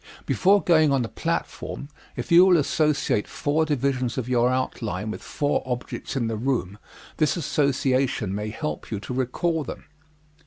Before 0.25 0.63
going 0.63 0.91
on 0.91 1.03
the 1.03 1.07
platform 1.09 1.87
if 2.15 2.31
you 2.31 2.43
will 2.43 2.57
associate 2.57 3.27
four 3.27 3.65
divisions 3.65 4.17
of 4.17 4.27
your 4.27 4.49
outline 4.49 5.11
with 5.11 5.21
four 5.21 5.61
objects 5.63 6.15
in 6.15 6.25
the 6.27 6.37
room, 6.37 6.79
this 7.17 7.37
association 7.37 8.33
may 8.33 8.49
help 8.49 8.89
you 8.89 8.99
to 8.99 9.13
recall 9.13 9.63
them. 9.63 9.83